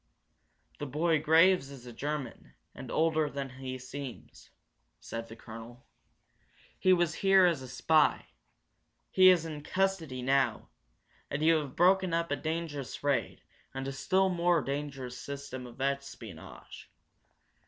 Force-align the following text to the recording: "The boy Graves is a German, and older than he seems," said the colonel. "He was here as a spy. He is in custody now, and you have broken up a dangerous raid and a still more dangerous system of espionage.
"The 0.79 0.87
boy 0.87 1.21
Graves 1.21 1.69
is 1.69 1.85
a 1.85 1.93
German, 1.93 2.55
and 2.73 2.89
older 2.89 3.29
than 3.29 3.51
he 3.61 3.77
seems," 3.77 4.49
said 4.99 5.27
the 5.27 5.35
colonel. 5.35 5.85
"He 6.79 6.91
was 6.91 7.13
here 7.21 7.45
as 7.45 7.61
a 7.61 7.67
spy. 7.67 8.25
He 9.11 9.29
is 9.29 9.45
in 9.45 9.61
custody 9.61 10.23
now, 10.23 10.69
and 11.29 11.43
you 11.43 11.57
have 11.57 11.75
broken 11.75 12.15
up 12.15 12.31
a 12.31 12.35
dangerous 12.35 13.03
raid 13.03 13.43
and 13.75 13.87
a 13.87 13.91
still 13.91 14.29
more 14.29 14.63
dangerous 14.63 15.19
system 15.19 15.67
of 15.67 15.79
espionage. 15.79 16.89